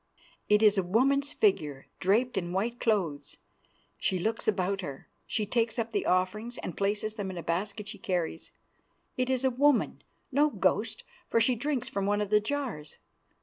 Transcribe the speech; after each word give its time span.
"It 0.49 0.63
is 0.63 0.79
a 0.79 0.83
woman's 0.83 1.31
figure 1.31 1.85
draped 1.99 2.35
in 2.35 2.53
white 2.53 2.79
cloths; 2.79 3.37
she 3.99 4.17
looks 4.17 4.47
about 4.47 4.81
her; 4.81 5.07
she 5.27 5.45
takes 5.45 5.77
up 5.77 5.91
the 5.91 6.07
offerings 6.07 6.57
and 6.57 6.75
places 6.75 7.13
them 7.13 7.29
in 7.29 7.37
a 7.37 7.43
basket 7.43 7.87
she 7.87 7.99
carries. 7.99 8.49
It 9.15 9.29
is 9.29 9.43
a 9.43 9.51
woman 9.51 10.01
no 10.31 10.49
ghost 10.49 11.03
for 11.27 11.39
she 11.39 11.53
drinks 11.53 11.87
from 11.87 12.07
one 12.07 12.19
of 12.19 12.31
the 12.31 12.39
jars. 12.39 12.97